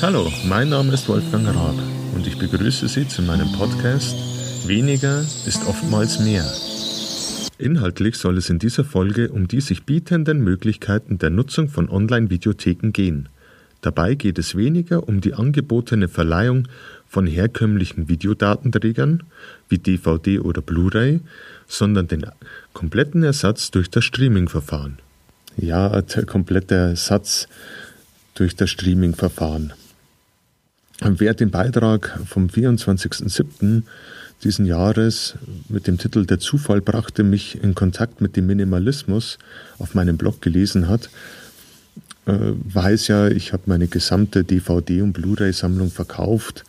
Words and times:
Hallo, 0.00 0.30
mein 0.44 0.68
Name 0.68 0.92
ist 0.92 1.08
Wolfgang 1.08 1.48
Raab 1.48 1.74
und 2.14 2.24
ich 2.24 2.38
begrüße 2.38 2.86
Sie 2.86 3.08
zu 3.08 3.20
meinem 3.20 3.50
Podcast 3.50 4.14
Weniger 4.68 5.20
ist 5.44 5.66
oftmals 5.66 6.20
mehr. 6.20 6.44
Inhaltlich 7.58 8.14
soll 8.14 8.38
es 8.38 8.48
in 8.48 8.60
dieser 8.60 8.84
Folge 8.84 9.30
um 9.30 9.48
die 9.48 9.60
sich 9.60 9.82
bietenden 9.82 10.44
Möglichkeiten 10.44 11.18
der 11.18 11.30
Nutzung 11.30 11.68
von 11.68 11.88
Online-Videotheken 11.88 12.92
gehen. 12.92 13.28
Dabei 13.80 14.14
geht 14.14 14.38
es 14.38 14.54
weniger 14.54 15.08
um 15.08 15.20
die 15.20 15.34
angebotene 15.34 16.06
Verleihung 16.06 16.68
von 17.08 17.26
herkömmlichen 17.26 18.08
Videodatenträgern 18.08 19.24
wie 19.68 19.78
DVD 19.78 20.38
oder 20.38 20.62
Blu-ray, 20.62 21.20
sondern 21.66 22.06
den 22.06 22.24
kompletten 22.72 23.24
Ersatz 23.24 23.72
durch 23.72 23.90
das 23.90 24.04
Streaming-Verfahren. 24.04 24.98
Ja, 25.56 26.00
der 26.00 26.24
komplette 26.24 26.76
Ersatz 26.76 27.48
durch 28.34 28.54
das 28.54 28.70
Streaming-Verfahren. 28.70 29.72
Wer 31.00 31.34
den 31.34 31.50
Beitrag 31.50 32.18
vom 32.26 32.48
24.07. 32.48 33.82
diesen 34.42 34.66
Jahres 34.66 35.34
mit 35.68 35.86
dem 35.86 35.96
Titel 35.96 36.26
Der 36.26 36.40
Zufall 36.40 36.80
brachte 36.80 37.22
mich 37.22 37.62
in 37.62 37.76
Kontakt 37.76 38.20
mit 38.20 38.36
dem 38.36 38.46
Minimalismus 38.46 39.38
auf 39.78 39.94
meinem 39.94 40.16
Blog 40.16 40.42
gelesen 40.42 40.88
hat, 40.88 41.08
äh, 42.26 42.32
weiß 42.32 43.08
ja, 43.08 43.28
ich 43.28 43.52
habe 43.52 43.64
meine 43.66 43.86
gesamte 43.86 44.42
DVD- 44.42 45.02
und 45.02 45.12
Blu-ray-Sammlung 45.12 45.90
verkauft 45.90 46.64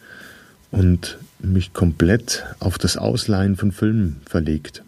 und 0.72 1.18
mich 1.40 1.74
komplett 1.74 2.46
auf 2.60 2.78
das 2.78 2.98
Ausleihen 2.98 3.56
von 3.56 3.72
Filmen 3.72 4.22
verlegt. 4.26 4.84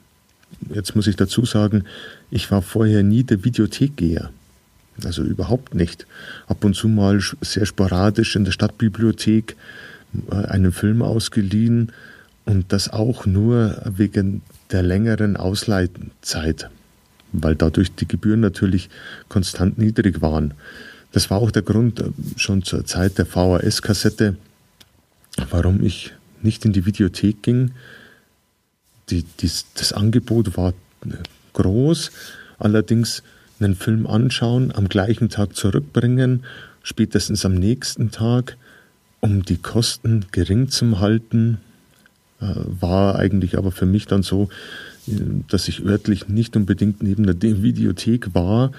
Jetzt 0.73 0.95
muss 0.95 1.08
ich 1.08 1.16
dazu 1.16 1.45
sagen, 1.45 1.86
ich 2.30 2.52
war 2.52 2.62
vorher 2.62 3.02
nie 3.02 3.23
der 3.23 3.44
Videothekgeher. 3.44 4.30
Also 5.04 5.23
überhaupt 5.23 5.73
nicht. 5.73 6.05
Ab 6.48 6.63
und 6.63 6.76
zu 6.76 6.88
mal 6.88 7.20
sehr 7.41 7.66
sporadisch 7.66 8.36
in 8.36 8.45
der 8.45 8.52
Stadtbibliothek 8.52 9.55
äh, 10.31 10.36
einen 10.36 10.72
Film 10.72 11.02
ausgeliehen 11.02 11.92
und 12.45 12.72
das 12.73 12.89
auch 12.89 13.25
nur 13.25 13.81
wegen 13.86 14.42
der 14.72 14.84
längeren 14.84 15.38
Ausleihzeit, 15.38 16.69
weil 17.31 17.56
dadurch 17.56 17.94
die 17.95 18.08
Gebühren 18.08 18.39
natürlich 18.39 18.89
konstant 19.30 19.78
niedrig 19.78 20.22
waren. 20.22 20.53
Das 21.12 21.30
war 21.30 21.39
auch 21.39 21.52
der 21.52 21.62
Grund 21.62 22.00
äh, 22.00 22.09
schon 22.36 22.64
zur 22.64 22.86
Zeit 22.86 23.17
der 23.17 23.25
VHS-Kassette, 23.25 24.36
warum 25.50 25.84
ich 25.84 26.14
nicht 26.42 26.66
in 26.66 26.73
die 26.73 26.86
Videothek 26.86 27.44
ging. 27.44 27.72
Die, 29.09 29.23
dies, 29.39 29.66
das 29.75 29.94
Angebot 29.94 30.58
war 30.58 30.73
groß, 31.53 32.12
allerdings 32.59 33.23
einen 33.62 33.76
Film 33.76 34.08
anschauen, 34.08 34.72
am 34.73 34.90
gleichen 34.90 35.30
Tag 35.30 35.56
zurückbringen, 35.56 36.44
spätestens 36.84 37.45
am 37.45 37.54
nächsten 37.56 38.12
Tag, 38.12 38.58
um 39.20 39.44
die 39.44 39.58
Kosten 39.58 40.26
gering 40.31 40.70
zu 40.70 41.00
halten, 41.00 41.58
äh, 42.42 42.45
war 42.66 43.18
eigentlich 43.18 43.58
aber 43.58 43.72
für 43.72 43.86
mich 43.86 44.08
dann 44.08 44.23
so, 44.23 44.50
dass 45.48 45.68
ich 45.68 45.84
örtlich 45.84 46.28
nicht 46.28 46.56
unbedingt 46.56 47.02
neben 47.02 47.26
der 47.26 47.64
Videothek 47.64 48.34
war 48.34 48.72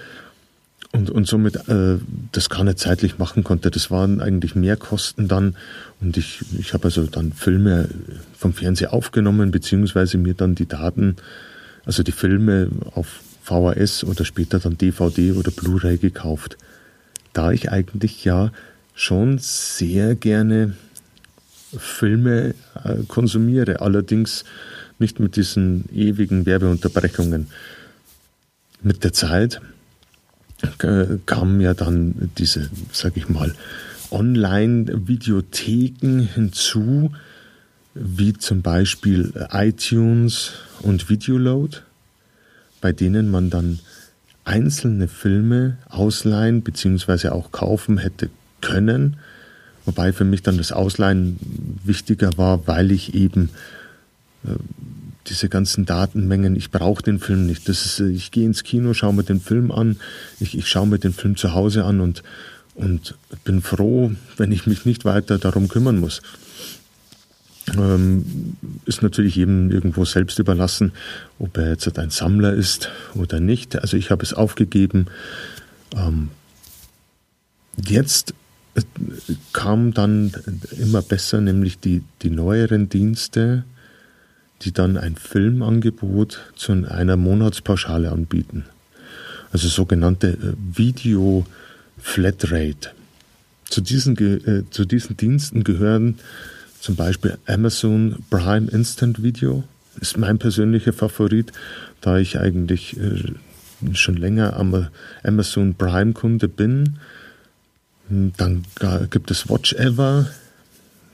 und, 0.91 1.09
und 1.09 1.27
somit 1.27 1.67
äh, 1.67 1.97
das 2.31 2.49
gar 2.49 2.63
nicht 2.63 2.79
zeitlich 2.79 3.17
machen 3.17 3.43
konnte. 3.43 3.71
Das 3.71 3.91
waren 3.91 4.21
eigentlich 4.21 4.55
mehr 4.55 4.77
Kosten 4.77 5.27
dann 5.27 5.55
und 6.01 6.17
ich, 6.17 6.41
ich 6.57 6.73
habe 6.73 6.85
also 6.85 7.05
dann 7.07 7.33
Filme 7.33 7.89
vom 8.37 8.53
Fernseher 8.53 8.93
aufgenommen, 8.93 9.51
beziehungsweise 9.51 10.17
mir 10.17 10.33
dann 10.33 10.55
die 10.55 10.67
Daten, 10.67 11.15
also 11.85 12.03
die 12.03 12.11
Filme 12.11 12.69
auf 12.93 13.19
VHS 13.43 14.05
oder 14.05 14.25
später 14.25 14.59
dann 14.59 14.77
DVD 14.77 15.33
oder 15.33 15.51
Blu-ray 15.51 15.97
gekauft. 15.97 16.57
Da 17.33 17.51
ich 17.51 17.71
eigentlich 17.71 18.23
ja 18.23 18.51
schon 18.95 19.37
sehr 19.39 20.15
gerne 20.15 20.75
Filme 21.77 22.55
äh, 22.83 23.03
konsumiere, 23.07 23.81
allerdings 23.81 24.43
nicht 24.99 25.19
mit 25.19 25.35
diesen 25.35 25.85
ewigen 25.93 26.45
Werbeunterbrechungen. 26.45 27.47
Mit 28.81 29.03
der 29.03 29.11
Zeit 29.13 29.59
äh, 30.79 31.17
kamen 31.25 31.59
ja 31.61 31.73
dann 31.73 32.31
diese, 32.37 32.69
sag 32.91 33.17
ich 33.17 33.27
mal, 33.29 33.55
Online-Videotheken 34.11 36.29
hinzu, 36.33 37.11
wie 37.95 38.33
zum 38.33 38.61
Beispiel 38.61 39.33
iTunes 39.51 40.51
und 40.81 41.09
Videoload, 41.09 41.81
bei 42.83 42.91
denen 42.91 43.31
man 43.31 43.49
dann 43.49 43.79
einzelne 44.43 45.07
Filme 45.07 45.77
ausleihen 45.87 46.63
bzw. 46.63 47.29
auch 47.29 47.53
kaufen 47.53 47.97
hätte 47.97 48.29
können, 48.59 49.15
wobei 49.85 50.11
für 50.11 50.25
mich 50.25 50.43
dann 50.43 50.57
das 50.57 50.73
Ausleihen 50.73 51.39
wichtiger 51.85 52.31
war, 52.35 52.67
weil 52.67 52.91
ich 52.91 53.13
eben 53.13 53.51
äh, 54.43 54.49
diese 55.27 55.47
ganzen 55.47 55.85
Datenmengen, 55.85 56.57
ich 56.57 56.71
brauche 56.71 57.01
den 57.01 57.19
Film 57.19 57.45
nicht. 57.45 57.69
Das 57.69 57.85
ist, 57.85 58.01
ich 58.01 58.31
gehe 58.31 58.45
ins 58.45 58.63
Kino, 58.65 58.93
schaue 58.93 59.13
mir 59.13 59.23
den 59.23 59.39
Film 59.39 59.71
an, 59.71 59.95
ich, 60.41 60.57
ich 60.57 60.67
schaue 60.67 60.87
mir 60.87 60.99
den 60.99 61.13
Film 61.13 61.37
zu 61.37 61.53
Hause 61.53 61.85
an 61.85 62.01
und, 62.01 62.21
und 62.75 63.15
bin 63.45 63.61
froh, 63.61 64.11
wenn 64.35 64.51
ich 64.51 64.67
mich 64.67 64.85
nicht 64.85 65.05
weiter 65.05 65.37
darum 65.37 65.69
kümmern 65.69 65.99
muss. 66.01 66.21
Ähm, 67.77 68.57
ist 68.85 69.03
natürlich 69.03 69.35
jedem 69.35 69.71
irgendwo 69.71 70.03
selbst 70.03 70.37
überlassen, 70.39 70.91
ob 71.39 71.57
er 71.57 71.69
jetzt 71.69 71.97
ein 71.97 72.09
Sammler 72.09 72.53
ist 72.53 72.89
oder 73.15 73.39
nicht. 73.39 73.79
Also 73.79 73.95
ich 73.95 74.11
habe 74.11 74.23
es 74.23 74.33
aufgegeben. 74.33 75.07
Ähm, 75.95 76.29
jetzt 77.77 78.33
äh, 78.75 78.81
kam 79.53 79.93
dann 79.93 80.33
immer 80.77 81.01
besser, 81.01 81.39
nämlich 81.39 81.79
die, 81.79 82.03
die 82.21 82.29
neueren 82.29 82.89
Dienste, 82.89 83.63
die 84.63 84.73
dann 84.73 84.97
ein 84.97 85.15
Filmangebot 85.15 86.41
zu 86.55 86.73
einer 86.73 87.15
Monatspauschale 87.15 88.11
anbieten. 88.11 88.65
Also 89.53 89.69
sogenannte 89.69 90.31
äh, 90.31 90.77
Video 90.77 91.45
Flatrate. 91.97 92.91
Zu 93.69 93.79
diesen, 93.79 94.17
äh, 94.17 94.63
zu 94.69 94.83
diesen 94.83 95.15
Diensten 95.15 95.63
gehören 95.63 96.19
zum 96.83 96.97
Beispiel 96.97 97.37
Amazon 97.45 98.17
Prime 98.29 98.69
Instant 98.69 99.23
Video. 99.23 99.63
Ist 100.01 100.17
mein 100.17 100.37
persönlicher 100.37 100.91
Favorit, 100.91 101.53
da 102.01 102.17
ich 102.17 102.37
eigentlich 102.37 102.97
äh, 102.97 103.95
schon 103.95 104.17
länger 104.17 104.57
am 104.57 104.87
Amazon 105.23 105.75
Prime 105.75 106.11
Kunde 106.11 106.49
bin. 106.49 106.99
Dann 108.09 108.65
gibt 109.09 109.31
es 109.31 109.49
Watch 109.49 109.71
Ever. 109.73 110.27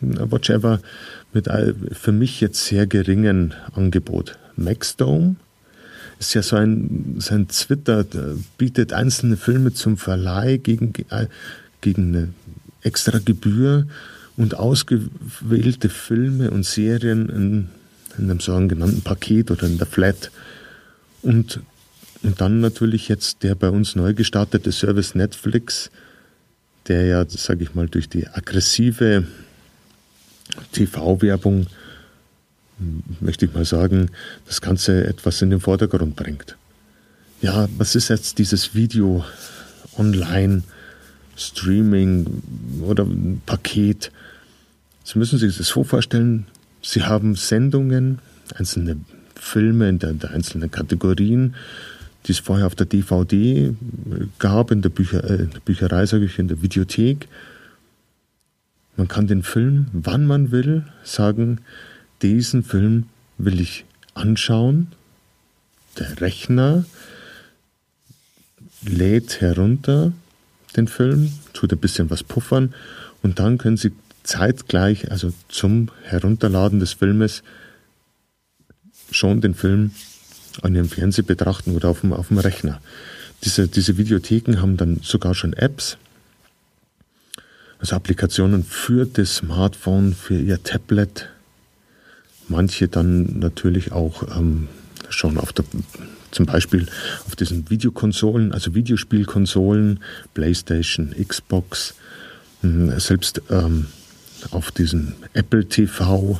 Watch 0.01 0.49
Ever 0.49 0.79
mit 1.33 1.47
für 1.91 2.11
mich 2.13 2.41
jetzt 2.41 2.65
sehr 2.65 2.87
geringen 2.87 3.53
Angebot. 3.75 4.39
Maxdome 4.55 5.35
ist 6.17 6.33
ja 6.33 6.41
so 6.41 6.55
ein, 6.55 7.17
so 7.19 7.35
ein 7.35 7.47
Twitter, 7.47 8.05
bietet 8.57 8.91
einzelne 8.91 9.37
Filme 9.37 9.71
zum 9.71 9.97
Verleih 9.97 10.57
gegen, 10.57 10.93
äh, 11.11 11.27
gegen 11.81 12.15
eine 12.15 12.29
extra 12.81 13.19
Gebühr 13.19 13.85
und 14.39 14.55
ausgewählte 14.55 15.89
Filme 15.89 16.49
und 16.49 16.65
Serien 16.65 17.27
in, 17.27 17.69
in 18.17 18.31
einem 18.31 18.39
sogenannten 18.39 19.01
Paket 19.01 19.51
oder 19.51 19.67
in 19.67 19.77
der 19.77 19.85
Flat. 19.85 20.31
Und, 21.21 21.59
und 22.23 22.39
dann 22.39 22.61
natürlich 22.61 23.09
jetzt 23.09 23.43
der 23.43 23.55
bei 23.55 23.69
uns 23.69 23.97
neu 23.97 24.13
gestartete 24.13 24.71
Service 24.71 25.13
Netflix, 25.13 25.91
der 26.87 27.05
ja, 27.05 27.25
sage 27.27 27.63
ich 27.63 27.75
mal, 27.75 27.89
durch 27.89 28.07
die 28.07 28.27
aggressive 28.27 29.27
TV-Werbung, 30.71 31.67
möchte 33.19 33.43
ich 33.43 33.53
mal 33.53 33.65
sagen, 33.65 34.09
das 34.47 34.61
Ganze 34.61 35.05
etwas 35.05 35.41
in 35.41 35.49
den 35.49 35.59
Vordergrund 35.59 36.15
bringt. 36.15 36.55
Ja, 37.41 37.67
was 37.77 37.93
ist 37.93 38.07
jetzt 38.07 38.37
dieses 38.37 38.73
Video 38.73 39.25
online, 39.97 40.63
Streaming 41.35 42.41
oder 42.83 43.05
Paket? 43.45 44.13
Sie 45.11 45.17
müssen 45.17 45.39
sich 45.39 45.57
das 45.57 45.65
so 45.65 45.83
vorstellen, 45.83 46.45
Sie 46.83 47.01
haben 47.01 47.33
Sendungen, 47.33 48.19
einzelne 48.53 48.95
Filme 49.33 49.89
in 49.89 49.97
der, 49.97 50.13
der 50.13 50.29
einzelnen 50.29 50.69
Kategorien, 50.69 51.55
die 52.27 52.33
es 52.33 52.37
vorher 52.37 52.67
auf 52.67 52.75
der 52.75 52.85
DVD 52.85 53.73
gab, 54.37 54.69
in 54.69 54.83
der, 54.83 54.89
Bücher, 54.89 55.23
äh, 55.23 55.45
in 55.45 55.49
der 55.49 55.61
Bücherei, 55.61 56.05
sage 56.05 56.25
ich, 56.25 56.37
in 56.37 56.47
der 56.47 56.61
Videothek. 56.61 57.27
Man 58.97 59.07
kann 59.07 59.25
den 59.25 59.41
Film, 59.41 59.87
wann 59.93 60.27
man 60.27 60.51
will, 60.51 60.85
sagen, 61.03 61.61
diesen 62.21 62.61
Film 62.61 63.05
will 63.39 63.59
ich 63.59 63.85
anschauen. 64.13 64.89
Der 65.97 66.21
Rechner 66.21 66.85
lädt 68.85 69.41
herunter 69.41 70.13
den 70.77 70.87
Film, 70.87 71.31
tut 71.53 71.73
ein 71.73 71.79
bisschen 71.79 72.11
was 72.11 72.21
puffern 72.21 72.75
und 73.23 73.39
dann 73.39 73.57
können 73.57 73.75
Sie 73.75 73.91
zeitgleich, 74.29 75.11
also 75.11 75.33
zum 75.49 75.89
Herunterladen 76.03 76.79
des 76.79 76.93
Filmes, 76.93 77.43
schon 79.11 79.41
den 79.41 79.55
Film 79.55 79.91
an 80.61 80.75
Ihrem 80.75 80.87
Fernseher 80.87 81.25
betrachten 81.25 81.75
oder 81.75 81.89
auf 81.89 82.01
dem, 82.01 82.13
auf 82.13 82.27
dem 82.27 82.37
Rechner. 82.37 82.79
Diese, 83.43 83.67
diese 83.67 83.97
Videotheken 83.97 84.61
haben 84.61 84.77
dann 84.77 84.99
sogar 85.01 85.33
schon 85.33 85.53
Apps, 85.53 85.97
also 87.79 87.95
Applikationen 87.95 88.63
für 88.63 89.05
das 89.05 89.37
Smartphone, 89.37 90.13
für 90.13 90.37
ihr 90.39 90.61
Tablet. 90.61 91.29
Manche 92.49 92.87
dann 92.87 93.39
natürlich 93.39 93.91
auch 93.93 94.37
ähm, 94.37 94.67
schon 95.09 95.37
auf 95.37 95.53
der, 95.53 95.65
zum 96.31 96.45
Beispiel 96.45 96.87
auf 97.25 97.35
diesen 97.35 97.69
Videokonsolen, 97.69 98.51
also 98.51 98.75
Videospielkonsolen, 98.75 100.01
PlayStation, 100.33 101.15
Xbox, 101.15 101.95
hm, 102.61 102.99
selbst 102.99 103.41
ähm, 103.49 103.87
auf 104.51 104.71
diesem 104.71 105.13
Apple 105.33 105.67
TV 105.67 106.39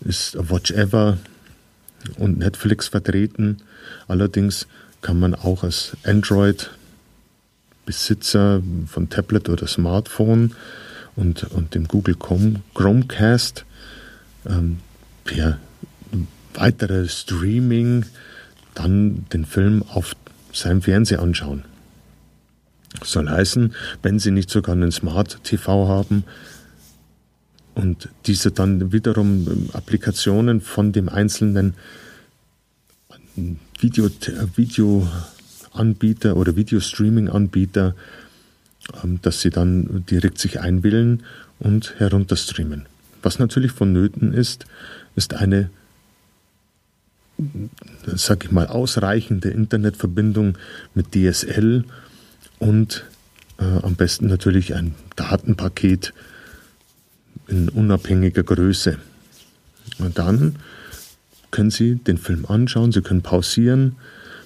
ist 0.00 0.36
Watch 0.50 0.70
Ever 0.70 1.18
und 2.16 2.38
Netflix 2.38 2.88
vertreten. 2.88 3.58
Allerdings 4.08 4.66
kann 5.02 5.18
man 5.18 5.34
auch 5.34 5.62
als 5.62 5.96
Android 6.04 6.70
Besitzer 7.86 8.62
von 8.86 9.08
Tablet 9.08 9.48
oder 9.48 9.66
Smartphone 9.66 10.54
und, 11.16 11.44
und 11.44 11.74
dem 11.74 11.88
Google 11.88 12.16
Chromecast 12.74 13.64
ähm, 14.46 14.78
per 15.24 15.58
weitere 16.54 17.08
Streaming 17.08 18.04
dann 18.74 19.26
den 19.32 19.44
Film 19.44 19.82
auf 19.82 20.14
seinem 20.52 20.82
Fernseher 20.82 21.20
anschauen. 21.20 21.64
Soll 23.02 23.28
heißen, 23.28 23.74
wenn 24.02 24.18
Sie 24.18 24.30
nicht 24.30 24.50
sogar 24.50 24.74
einen 24.74 24.92
Smart 24.92 25.42
TV 25.44 25.88
haben 25.88 26.24
und 27.80 28.10
diese 28.26 28.50
dann 28.50 28.92
wiederum 28.92 29.46
ähm, 29.48 29.70
Applikationen 29.72 30.60
von 30.60 30.92
dem 30.92 31.08
einzelnen 31.08 31.74
Video, 33.78 34.10
Videoanbieter 34.54 36.36
oder 36.36 36.56
Videostreaming-Anbieter, 36.56 37.94
ähm, 39.02 39.20
dass 39.22 39.40
sie 39.40 39.50
dann 39.50 40.04
direkt 40.10 40.38
sich 40.38 40.60
einwählen 40.60 41.22
und 41.58 41.98
herunterstreamen. 41.98 42.86
Was 43.22 43.38
natürlich 43.38 43.72
vonnöten 43.72 44.32
ist, 44.34 44.66
ist 45.16 45.34
eine, 45.34 45.70
sag 48.06 48.44
ich 48.44 48.50
mal, 48.50 48.66
ausreichende 48.66 49.50
Internetverbindung 49.50 50.58
mit 50.94 51.14
DSL 51.14 51.84
und 52.58 53.04
äh, 53.58 53.64
am 53.64 53.94
besten 53.94 54.26
natürlich 54.26 54.74
ein 54.74 54.94
Datenpaket 55.16 56.12
in 57.50 57.68
unabhängiger 57.68 58.42
Größe. 58.42 58.98
Und 59.98 60.18
dann 60.18 60.56
können 61.50 61.70
Sie 61.70 61.96
den 61.96 62.18
Film 62.18 62.46
anschauen, 62.46 62.92
Sie 62.92 63.02
können 63.02 63.22
pausieren, 63.22 63.96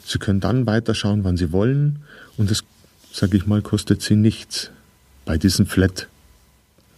Sie 0.07 0.19
können 0.19 0.41
dann 0.41 0.67
weiterschauen, 0.67 1.25
wann 1.25 1.37
Sie 1.37 1.53
wollen 1.53 2.01
und 2.37 2.51
das, 2.51 2.65
sage 3.13 3.37
ich 3.37 3.47
mal, 3.47 3.63
kostet 3.63 4.03
Sie 4.03 4.17
nichts 4.17 4.71
bei 5.25 5.39
diesen 5.39 5.67
Flat 5.67 6.09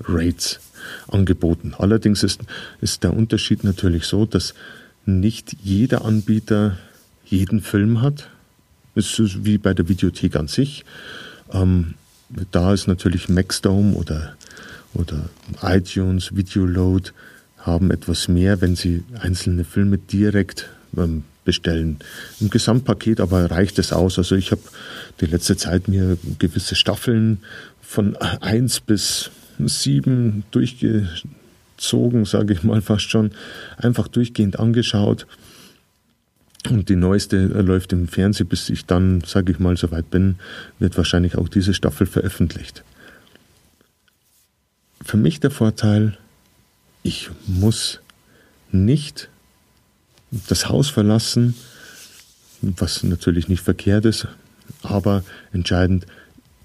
Rates 0.00 0.60
angeboten. 1.08 1.74
Allerdings 1.76 2.22
ist, 2.22 2.40
ist 2.80 3.02
der 3.02 3.14
Unterschied 3.14 3.64
natürlich 3.64 4.04
so, 4.04 4.26
dass 4.26 4.54
nicht 5.04 5.56
jeder 5.62 6.04
Anbieter 6.04 6.76
jeden 7.24 7.60
Film 7.60 8.02
hat. 8.02 8.28
Es 8.94 9.18
ist 9.18 9.44
wie 9.44 9.58
bei 9.58 9.74
der 9.74 9.88
Videothek 9.88 10.36
an 10.36 10.48
sich. 10.48 10.84
Ähm, 11.52 11.94
da 12.50 12.72
ist 12.72 12.88
natürlich 12.88 13.28
Maxdome 13.28 13.94
oder, 13.94 14.36
oder 14.98 15.28
iTunes, 15.62 16.34
Videoload 16.36 17.12
haben 17.58 17.90
etwas 17.90 18.28
mehr, 18.28 18.60
wenn 18.60 18.76
sie 18.76 19.02
einzelne 19.20 19.64
Filme 19.64 19.98
direkt 19.98 20.68
ähm, 20.96 21.24
bestellen. 21.44 21.98
Im 22.40 22.50
Gesamtpaket 22.50 23.20
aber 23.20 23.50
reicht 23.50 23.78
es 23.78 23.92
aus. 23.92 24.18
Also 24.18 24.36
ich 24.36 24.50
habe 24.52 24.62
die 25.20 25.26
letzte 25.26 25.56
Zeit 25.56 25.88
mir 25.88 26.18
gewisse 26.38 26.74
Staffeln 26.74 27.38
von 27.80 28.16
1 28.16 28.80
bis 28.80 29.30
7 29.58 30.44
durchgezogen, 30.50 32.24
sage 32.24 32.52
ich 32.52 32.62
mal 32.62 32.82
fast 32.82 33.10
schon, 33.10 33.30
einfach 33.78 34.08
durchgehend 34.08 34.58
angeschaut. 34.58 35.26
Und 36.68 36.88
die 36.88 36.96
neueste 36.96 37.46
läuft 37.46 37.92
im 37.92 38.08
Fernsehen, 38.08 38.48
bis 38.48 38.68
ich 38.70 38.86
dann, 38.86 39.22
sage 39.24 39.52
ich 39.52 39.58
mal, 39.58 39.76
soweit 39.76 40.10
bin, 40.10 40.36
wird 40.78 40.96
wahrscheinlich 40.96 41.38
auch 41.38 41.48
diese 41.48 41.74
Staffel 41.74 42.06
veröffentlicht. 42.06 42.82
Für 45.06 45.16
mich 45.16 45.38
der 45.38 45.52
Vorteil, 45.52 46.18
ich 47.04 47.30
muss 47.46 48.00
nicht 48.72 49.28
das 50.48 50.68
Haus 50.68 50.90
verlassen, 50.90 51.54
was 52.60 53.04
natürlich 53.04 53.46
nicht 53.46 53.62
verkehrt 53.62 54.04
ist, 54.04 54.26
aber 54.82 55.22
entscheidend, 55.52 56.06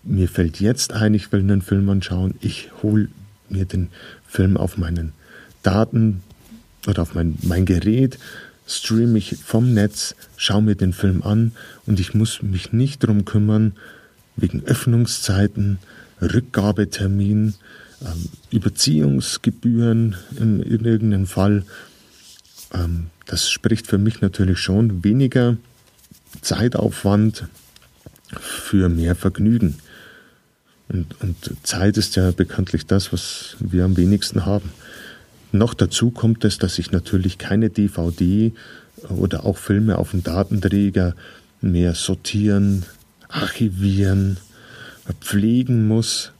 mir 0.01 0.27
fällt 0.27 0.59
jetzt 0.59 0.91
ein, 0.91 1.13
ich 1.13 1.31
will 1.31 1.41
einen 1.41 1.61
Film 1.61 1.87
anschauen, 1.89 2.33
ich 2.41 2.71
hole 2.81 3.09
mir 3.47 3.65
den 3.65 3.89
Film 4.27 4.57
auf 4.57 4.75
meinen 4.75 5.13
Daten 5.61 6.23
oder 6.87 7.03
auf 7.03 7.13
mein, 7.13 7.37
mein 7.43 7.67
Gerät, 7.67 8.17
streame 8.65 9.19
ich 9.19 9.35
vom 9.35 9.75
Netz, 9.75 10.15
schaue 10.35 10.63
mir 10.63 10.75
den 10.75 10.93
Film 10.93 11.21
an 11.21 11.51
und 11.85 11.99
ich 11.99 12.15
muss 12.15 12.41
mich 12.41 12.73
nicht 12.73 13.03
darum 13.03 13.23
kümmern, 13.23 13.73
wegen 14.35 14.63
Öffnungszeiten, 14.63 15.77
Rückgabetermin, 16.19 17.53
ähm, 18.01 18.29
Überziehungsgebühren 18.51 20.15
in, 20.39 20.61
in 20.61 20.85
irgendeinem 20.85 21.27
Fall. 21.27 21.63
Ähm, 22.73 23.07
das 23.25 23.49
spricht 23.49 23.87
für 23.87 23.97
mich 23.97 24.21
natürlich 24.21 24.59
schon 24.59 25.03
weniger 25.03 25.57
Zeitaufwand 26.41 27.45
für 28.39 28.89
mehr 28.89 29.15
Vergnügen. 29.15 29.77
Und, 30.89 31.21
und 31.21 31.35
Zeit 31.63 31.97
ist 31.97 32.15
ja 32.15 32.31
bekanntlich 32.31 32.85
das, 32.85 33.13
was 33.13 33.55
wir 33.59 33.85
am 33.85 33.97
wenigsten 33.97 34.45
haben. 34.45 34.71
Noch 35.51 35.73
dazu 35.73 36.11
kommt 36.11 36.45
es, 36.45 36.57
dass 36.57 36.79
ich 36.79 36.91
natürlich 36.91 37.37
keine 37.37 37.69
DVD 37.69 38.53
oder 39.09 39.45
auch 39.45 39.57
Filme 39.57 39.97
auf 39.97 40.11
dem 40.11 40.23
Datenträger 40.23 41.15
mehr 41.61 41.93
sortieren, 41.93 42.85
archivieren, 43.27 44.37
pflegen 45.21 45.87
muss. 45.87 46.31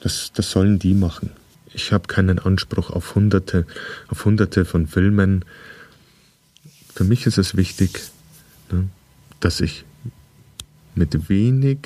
Das, 0.00 0.32
das 0.32 0.50
sollen 0.50 0.78
die 0.78 0.94
machen. 0.94 1.30
Ich 1.74 1.92
habe 1.92 2.06
keinen 2.06 2.38
Anspruch 2.38 2.90
auf 2.90 3.14
hunderte, 3.14 3.66
auf 4.08 4.24
hunderte 4.24 4.64
von 4.64 4.86
Filmen. 4.86 5.44
Für 6.94 7.04
mich 7.04 7.26
ist 7.26 7.38
es 7.38 7.56
wichtig, 7.56 8.00
ne, 8.70 8.88
dass 9.40 9.60
ich 9.60 9.84
mit 10.94 11.28
wenig 11.28 11.78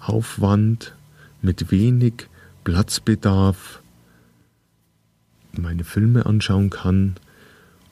Aufwand, 0.00 0.94
mit 1.42 1.70
wenig 1.70 2.28
Platzbedarf 2.64 3.80
meine 5.52 5.84
Filme 5.84 6.26
anschauen 6.26 6.70
kann 6.70 7.16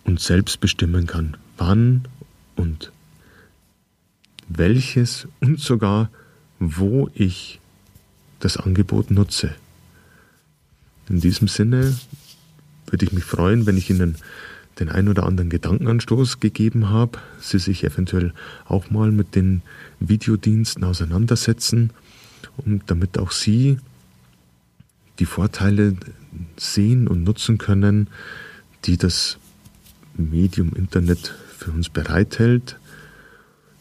und 0.05 0.21
selbst 0.21 0.61
bestimmen 0.61 1.07
kann, 1.07 1.37
wann 1.57 2.07
und 2.55 2.93
welches 4.49 5.27
und 5.41 5.61
sogar 5.61 6.11
wo 6.59 7.11
ich 7.15 7.61
das 8.47 8.57
Angebot 8.59 9.11
nutze. 9.11 9.57
In 11.09 11.21
diesem 11.21 11.49
Sinne 11.49 11.97
würde 12.87 13.05
ich 13.05 13.13
mich 13.13 13.25
freuen, 13.25 13.67
wenn 13.67 13.77
ich 13.77 13.91
Ihnen 13.91 14.15
den 14.79 14.89
ein 14.89 15.09
oder 15.09 15.25
anderen 15.25 15.51
Gedankenanstoß 15.51 16.39
gegeben 16.39 16.89
habe, 16.89 17.19
Sie 17.41 17.59
sich 17.59 17.83
eventuell 17.83 18.33
auch 18.65 18.89
mal 18.89 19.11
mit 19.11 19.35
den 19.35 19.63
Videodiensten 19.99 20.85
auseinandersetzen 20.85 21.91
und 22.59 22.83
damit 22.87 23.19
auch 23.19 23.33
Sie 23.33 23.79
die 25.19 25.27
Vorteile 25.27 25.97
sehen 26.57 27.09
und 27.09 27.25
nutzen 27.25 27.59
können, 27.59 28.07
die 28.85 28.97
das 28.97 29.39
Medium 30.17 30.73
Internet 30.73 31.35
für 31.59 31.73
uns 31.73 31.89
bereithält. 31.89 32.79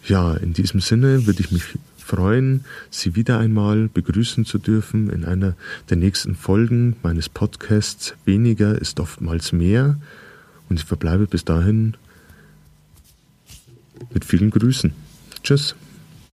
Ja, 0.08 0.34
in 0.34 0.54
diesem 0.54 0.80
Sinne 0.80 1.28
würde 1.28 1.42
ich 1.42 1.52
mich 1.52 1.66
freuen, 2.06 2.64
Sie 2.92 3.16
wieder 3.16 3.40
einmal 3.40 3.90
begrüßen 3.90 4.46
zu 4.46 4.60
dürfen 4.60 5.10
in 5.10 5.26
einer 5.26 5.56
der 5.90 5.98
nächsten 5.98 6.36
Folgen 6.36 6.96
meines 7.02 7.30
Podcasts 7.30 8.14
Weniger 8.26 8.80
ist 8.80 9.00
oftmals 9.00 9.52
mehr. 9.52 9.98
Und 10.70 10.80
ich 10.80 10.86
verbleibe 10.86 11.26
bis 11.26 11.46
dahin 11.46 11.96
mit 14.14 14.24
vielen 14.24 14.52
Grüßen. 14.52 14.94
Tschüss. 15.44 15.76